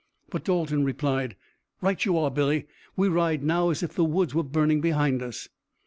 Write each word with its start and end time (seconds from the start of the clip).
But 0.31 0.43
Dalton 0.43 0.83
replied: 0.83 1.35
"Right 1.79 2.03
you 2.03 2.17
are, 2.17 2.31
Billy. 2.31 2.65
We 2.95 3.07
ride 3.07 3.43
now 3.43 3.69
as 3.69 3.83
if 3.83 3.93
the 3.93 4.03
woods 4.03 4.33
were 4.33 4.41
burning 4.41 4.81
behind 4.81 5.21
us." 5.21 5.47